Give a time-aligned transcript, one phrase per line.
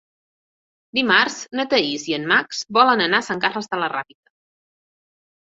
[0.99, 4.35] Dimarts na Thaís i en Max volen anar a Sant Carles de la Ràpita.